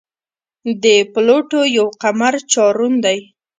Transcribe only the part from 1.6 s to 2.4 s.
یو قمر